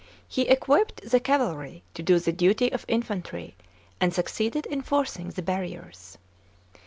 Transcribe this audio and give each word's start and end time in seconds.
He 0.27 0.47
equipped 0.49 1.07
the 1.11 1.19
cavalry 1.19 1.83
to 1.93 2.01
do 2.01 2.17
the 2.17 2.31
duty 2.31 2.71
of 2.71 2.85
infantry, 2.87 3.55
and 3.99 4.11
succeeded 4.11 4.65
in 4.65 4.81
forcing 4.81 5.29
the 5.29 5.43
harriers. 5.45 6.17